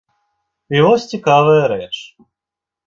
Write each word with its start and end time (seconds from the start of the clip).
І 0.77 0.81
вось 0.87 1.07
цікавая 1.11 1.61
рэч. 1.77 1.93